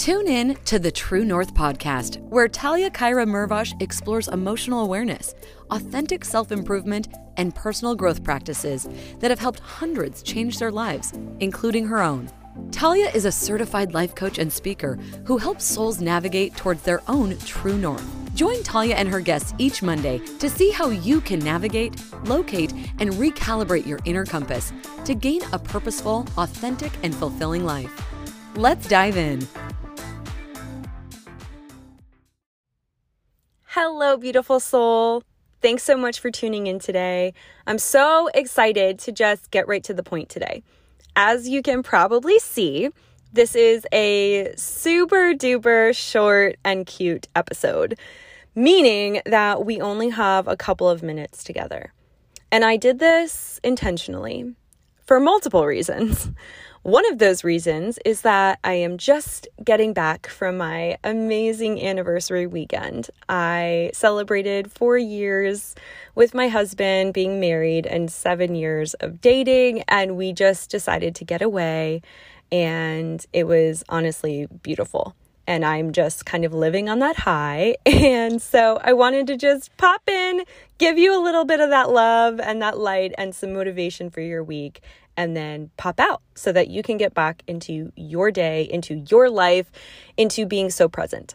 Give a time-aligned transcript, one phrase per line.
[0.00, 5.34] Tune in to the True North podcast, where Talia Caira Mervosh explores emotional awareness,
[5.70, 8.88] authentic self improvement, and personal growth practices
[9.18, 12.30] that have helped hundreds change their lives, including her own.
[12.70, 17.36] Talia is a certified life coach and speaker who helps souls navigate towards their own
[17.40, 18.34] true north.
[18.34, 21.94] Join Talia and her guests each Monday to see how you can navigate,
[22.24, 24.72] locate, and recalibrate your inner compass
[25.04, 27.92] to gain a purposeful, authentic, and fulfilling life.
[28.56, 29.46] Let's dive in.
[33.74, 35.22] Hello, beautiful soul.
[35.62, 37.32] Thanks so much for tuning in today.
[37.68, 40.64] I'm so excited to just get right to the point today.
[41.14, 42.90] As you can probably see,
[43.32, 47.96] this is a super duper short and cute episode,
[48.56, 51.92] meaning that we only have a couple of minutes together.
[52.50, 54.52] And I did this intentionally
[55.06, 56.28] for multiple reasons.
[56.82, 62.46] One of those reasons is that I am just getting back from my amazing anniversary
[62.46, 63.10] weekend.
[63.28, 65.74] I celebrated four years
[66.14, 71.24] with my husband being married and seven years of dating, and we just decided to
[71.26, 72.00] get away,
[72.50, 75.14] and it was honestly beautiful.
[75.46, 77.76] And I'm just kind of living on that high.
[77.86, 80.44] And so I wanted to just pop in,
[80.78, 84.20] give you a little bit of that love and that light and some motivation for
[84.20, 84.80] your week
[85.20, 89.28] and then pop out so that you can get back into your day, into your
[89.28, 89.70] life,
[90.16, 91.34] into being so present.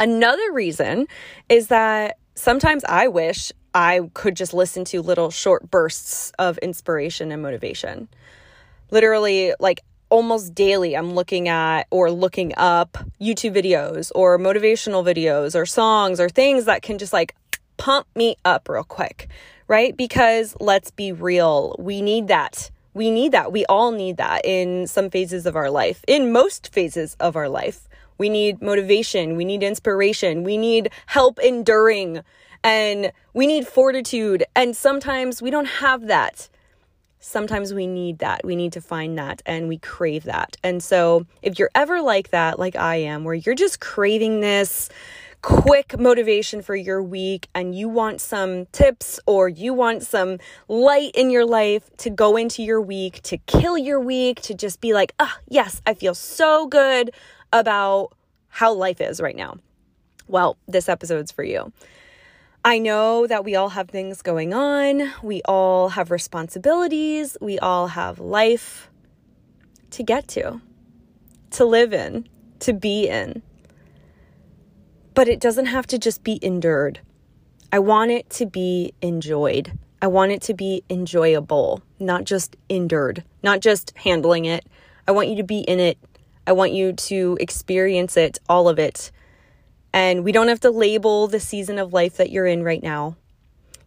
[0.00, 1.06] Another reason
[1.50, 7.30] is that sometimes I wish I could just listen to little short bursts of inspiration
[7.32, 8.08] and motivation.
[8.90, 15.54] Literally, like almost daily, I'm looking at or looking up YouTube videos or motivational videos
[15.54, 17.36] or songs or things that can just like
[17.76, 19.28] pump me up real quick,
[19.68, 19.94] right?
[19.94, 23.52] Because let's be real, we need that we need that.
[23.52, 27.46] We all need that in some phases of our life, in most phases of our
[27.48, 27.90] life.
[28.16, 29.36] We need motivation.
[29.36, 30.44] We need inspiration.
[30.44, 32.22] We need help enduring
[32.64, 34.44] and we need fortitude.
[34.56, 36.48] And sometimes we don't have that.
[37.20, 38.46] Sometimes we need that.
[38.46, 40.56] We need to find that and we crave that.
[40.64, 44.88] And so if you're ever like that, like I am, where you're just craving this,
[45.42, 50.38] quick motivation for your week and you want some tips or you want some
[50.68, 54.80] light in your life to go into your week, to kill your week, to just
[54.80, 57.10] be like, oh, yes, I feel so good
[57.52, 58.12] about
[58.48, 59.56] how life is right now.
[60.28, 61.72] Well, this episode's for you.
[62.64, 65.12] I know that we all have things going on.
[65.22, 67.36] We all have responsibilities.
[67.40, 68.90] We all have life
[69.92, 70.60] to get to,
[71.52, 72.28] to live in,
[72.60, 73.42] to be in
[75.16, 77.00] but it doesn't have to just be endured.
[77.72, 79.76] I want it to be enjoyed.
[80.00, 84.66] I want it to be enjoyable, not just endured, not just handling it.
[85.08, 85.96] I want you to be in it.
[86.46, 89.10] I want you to experience it, all of it.
[89.90, 93.16] And we don't have to label the season of life that you're in right now.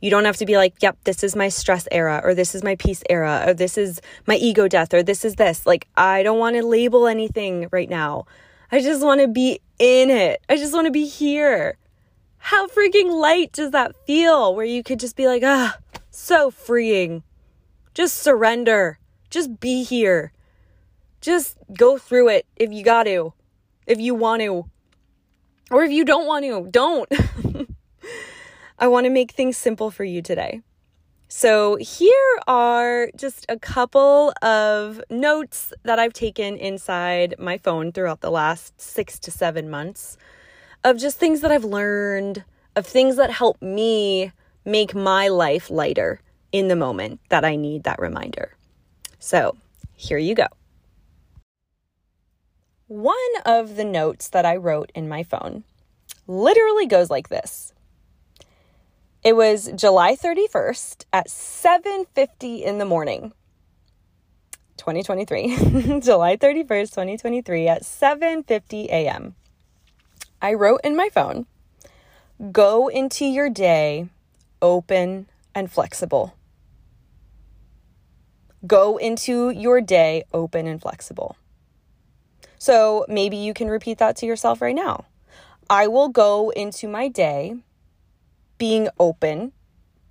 [0.00, 2.64] You don't have to be like, yep, this is my stress era, or this is
[2.64, 5.66] my peace era, or this is my ego death, or this is this.
[5.66, 8.24] Like, I don't want to label anything right now.
[8.70, 10.42] I just want to be in it.
[10.48, 11.78] I just want to be here.
[12.36, 15.78] How freaking light does that feel where you could just be like, ah,
[16.10, 17.22] so freeing.
[17.94, 18.98] Just surrender.
[19.30, 20.32] Just be here.
[21.20, 23.32] Just go through it if you got to,
[23.86, 24.66] if you want to.
[25.70, 27.10] Or if you don't want to, don't.
[28.78, 30.62] I want to make things simple for you today.
[31.40, 38.22] So, here are just a couple of notes that I've taken inside my phone throughout
[38.22, 40.16] the last six to seven months
[40.82, 42.42] of just things that I've learned,
[42.74, 44.32] of things that help me
[44.64, 48.56] make my life lighter in the moment that I need that reminder.
[49.20, 49.56] So,
[49.94, 50.48] here you go.
[52.88, 53.14] One
[53.46, 55.62] of the notes that I wrote in my phone
[56.26, 57.72] literally goes like this
[59.24, 63.32] it was July 31st at 7:50 in the morning.
[64.76, 66.00] 2023.
[66.00, 69.34] July 31st, 2023 at 7:50 a.m.
[70.40, 71.46] I wrote in my phone,
[72.52, 74.08] "Go into your day
[74.62, 76.34] open and flexible."
[78.66, 81.36] Go into your day open and flexible.
[82.58, 85.04] So maybe you can repeat that to yourself right now.
[85.70, 87.56] I will go into my day
[88.58, 89.52] being open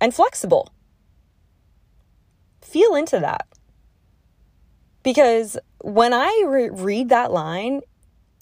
[0.00, 0.72] and flexible.
[2.60, 3.46] Feel into that.
[5.02, 7.80] Because when I re- read that line,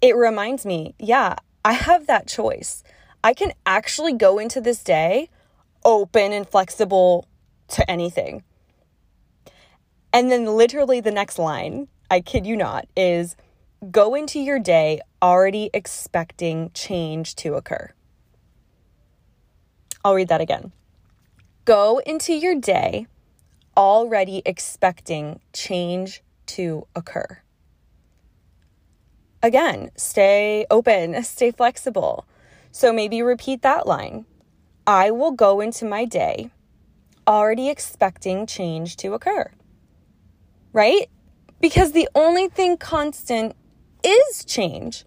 [0.01, 2.83] it reminds me, yeah, I have that choice.
[3.23, 5.29] I can actually go into this day
[5.85, 7.27] open and flexible
[7.69, 8.43] to anything.
[10.13, 13.37] And then literally the next line, I kid you not, is
[13.91, 17.93] go into your day already expecting change to occur.
[20.09, 20.73] I'll read that again.
[21.67, 23.09] Go into your day
[23.77, 27.43] already expecting change to occur.
[29.43, 32.25] Again, stay open, stay flexible.
[32.73, 34.25] So maybe repeat that line.
[34.87, 36.53] I will go into my day
[37.27, 39.51] already expecting change to occur.
[40.73, 41.11] Right?
[41.61, 43.55] Because the only thing constant
[44.03, 45.05] is change.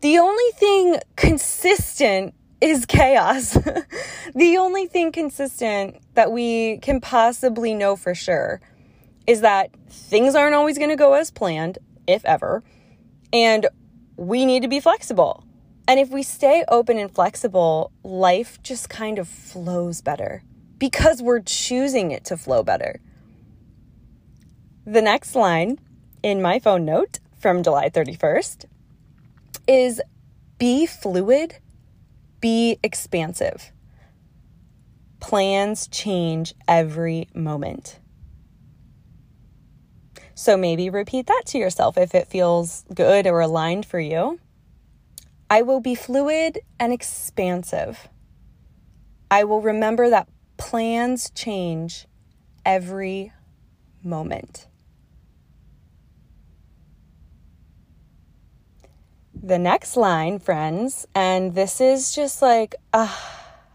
[0.00, 3.52] The only thing consistent is chaos.
[4.34, 8.60] the only thing consistent that we can possibly know for sure
[9.26, 12.62] is that things aren't always going to go as planned, if ever,
[13.32, 13.66] and
[14.16, 15.44] we need to be flexible.
[15.88, 20.42] And if we stay open and flexible, life just kind of flows better
[20.78, 23.00] because we're choosing it to flow better.
[24.84, 25.78] The next line
[26.22, 28.66] in my phone note from July 31st
[29.68, 30.00] is
[30.58, 31.58] be fluid,
[32.46, 33.72] be expansive.
[35.18, 37.98] Plans change every moment.
[40.36, 44.38] So maybe repeat that to yourself if it feels good or aligned for you.
[45.50, 48.06] I will be fluid and expansive.
[49.28, 52.06] I will remember that plans change
[52.64, 53.32] every
[54.04, 54.68] moment.
[59.46, 63.16] The next line, friends, and this is just like, uh,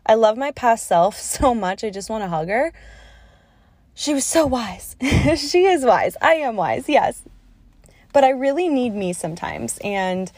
[0.05, 1.85] I love my past self so much.
[1.85, 2.73] I just want to hug her.
[3.93, 4.97] She was so wise.
[5.37, 6.17] she is wise.
[6.21, 7.23] I am wise, yes.
[8.11, 9.77] But I really need me sometimes.
[9.81, 10.29] And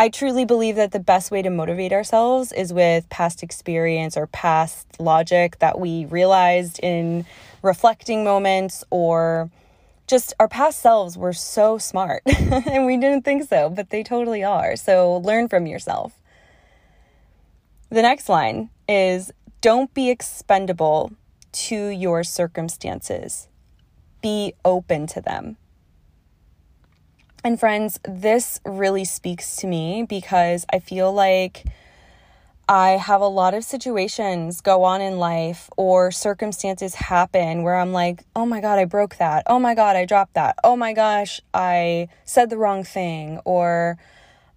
[0.00, 4.26] I truly believe that the best way to motivate ourselves is with past experience or
[4.26, 7.24] past logic that we realized in
[7.62, 9.48] reflecting moments or
[10.06, 14.44] just our past selves were so smart and we didn't think so, but they totally
[14.44, 14.76] are.
[14.76, 16.18] So learn from yourself.
[17.90, 21.12] The next line is don't be expendable
[21.52, 23.48] to your circumstances,
[24.22, 25.56] be open to them.
[27.42, 31.64] And friends, this really speaks to me because I feel like
[32.68, 37.92] I have a lot of situations go on in life or circumstances happen where I'm
[37.92, 39.44] like, oh my God, I broke that.
[39.46, 40.56] Oh my God, I dropped that.
[40.64, 43.38] Oh my gosh, I said the wrong thing.
[43.44, 43.98] Or,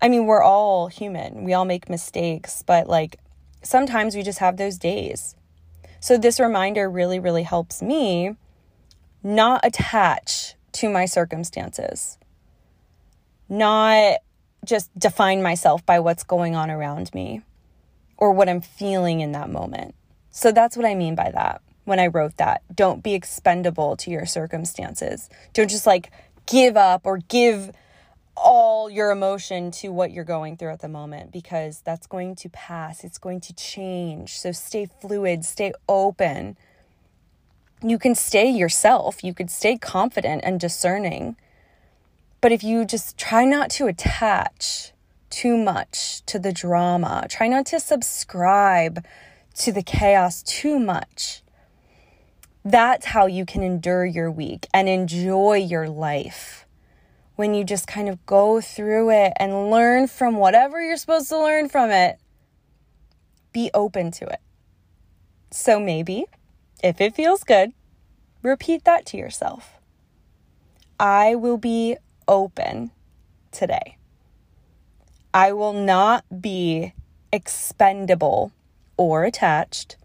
[0.01, 3.19] I mean, we're all human, we all make mistakes, but like
[3.61, 5.35] sometimes we just have those days.
[5.99, 8.35] So, this reminder really, really helps me
[9.21, 12.17] not attach to my circumstances
[13.49, 14.19] not
[14.63, 17.41] just define myself by what's going on around me
[18.19, 19.95] or what I'm feeling in that moment.
[20.29, 22.61] So that's what I mean by that when I wrote that.
[22.73, 25.29] Don't be expendable to your circumstances.
[25.53, 26.11] Don't just like
[26.45, 27.71] give up or give
[28.37, 32.49] all your emotion to what you're going through at the moment because that's going to
[32.49, 33.03] pass.
[33.03, 34.37] It's going to change.
[34.37, 36.57] So stay fluid, stay open.
[37.81, 41.37] You can stay yourself, you could stay confident and discerning
[42.41, 44.93] but if you just try not to attach
[45.29, 49.05] too much to the drama, try not to subscribe
[49.55, 51.43] to the chaos too much,
[52.63, 56.65] that's how you can endure your week and enjoy your life.
[57.35, 61.39] When you just kind of go through it and learn from whatever you're supposed to
[61.39, 62.19] learn from it,
[63.53, 64.41] be open to it.
[65.51, 66.25] So maybe,
[66.83, 67.71] if it feels good,
[68.43, 69.79] repeat that to yourself.
[70.99, 71.95] I will be
[72.27, 72.91] open
[73.51, 73.98] today.
[75.33, 76.93] I will not be
[77.31, 78.51] expendable
[78.97, 79.97] or attached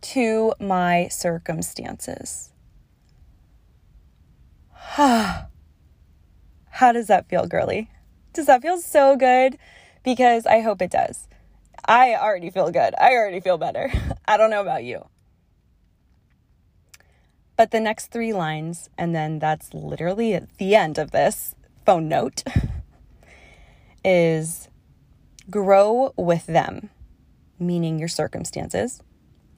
[0.00, 2.52] to my circumstances.
[4.96, 5.46] How
[6.92, 7.90] does that feel, girly?
[8.32, 9.58] Does that feel so good?
[10.02, 11.28] Because I hope it does.
[11.84, 12.94] I already feel good.
[12.98, 13.92] I already feel better.
[14.26, 15.06] I don't know about you.
[17.56, 22.08] But the next three lines, and then that's literally at the end of this, phone
[22.08, 22.42] note
[24.04, 24.69] is
[25.50, 26.90] grow with them,
[27.58, 29.02] meaning your circumstances.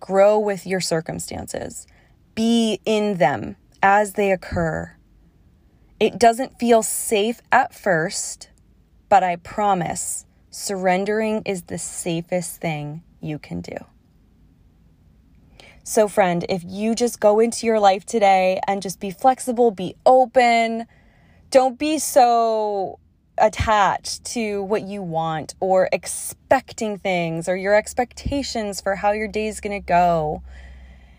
[0.00, 1.86] Grow with your circumstances.
[2.34, 4.96] Be in them as they occur.
[6.00, 8.50] It doesn't feel safe at first,
[9.08, 13.76] but I promise surrendering is the safest thing you can do.
[15.84, 19.96] So, friend, if you just go into your life today and just be flexible, be
[20.06, 20.86] open,
[21.50, 23.00] don't be so
[23.38, 29.48] attached to what you want or expecting things or your expectations for how your day
[29.48, 30.42] is going to go.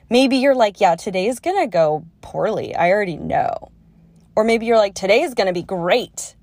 [0.09, 2.75] Maybe you're like, yeah, today is going to go poorly.
[2.75, 3.71] I already know.
[4.35, 6.35] Or maybe you're like, today is going to be great.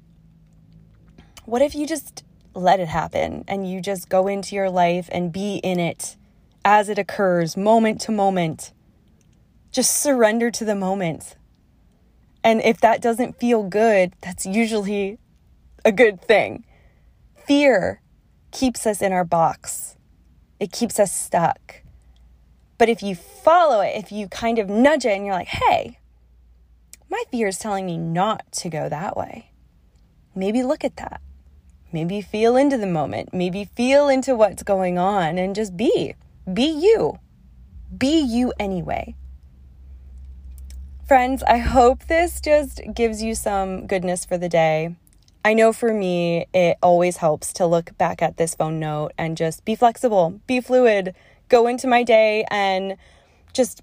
[1.44, 2.24] what if you just
[2.54, 6.16] let it happen and you just go into your life and be in it
[6.64, 8.72] as it occurs, moment to moment?
[9.72, 11.36] Just surrender to the moment.
[12.44, 15.18] And if that doesn't feel good, that's usually
[15.84, 16.64] a good thing.
[17.46, 18.00] Fear
[18.50, 19.96] keeps us in our box,
[20.58, 21.82] it keeps us stuck.
[22.78, 25.98] But if you follow it, if you kind of nudge it and you're like, hey,
[27.10, 29.50] my fear is telling me not to go that way,
[30.34, 31.20] maybe look at that.
[31.92, 33.34] Maybe feel into the moment.
[33.34, 36.14] Maybe feel into what's going on and just be.
[36.52, 37.18] Be you.
[37.96, 39.16] Be you anyway.
[41.06, 44.94] Friends, I hope this just gives you some goodness for the day.
[45.44, 49.36] I know for me, it always helps to look back at this phone note and
[49.36, 51.14] just be flexible, be fluid,
[51.48, 52.96] go into my day and
[53.54, 53.82] just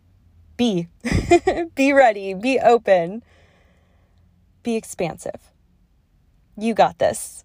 [0.55, 0.87] be.
[1.75, 3.23] be ready, be open,
[4.61, 5.51] be expansive.
[6.55, 7.43] You got this.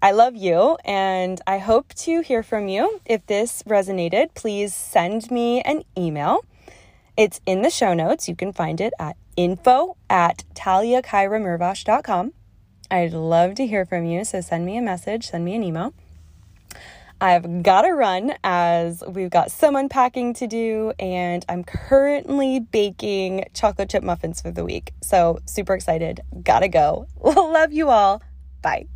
[0.00, 3.00] I love you and I hope to hear from you.
[3.04, 6.44] If this resonated, please send me an email.
[7.16, 8.28] It's in the show notes.
[8.28, 12.32] You can find it at info at taliacairamervosh.com.
[12.90, 15.92] I'd love to hear from you, so send me a message, send me an email.
[17.20, 23.46] I've got to run as we've got some unpacking to do, and I'm currently baking
[23.54, 24.92] chocolate chip muffins for the week.
[25.02, 26.20] So, super excited.
[26.42, 27.06] Gotta go.
[27.20, 28.22] Love you all.
[28.60, 28.86] Bye.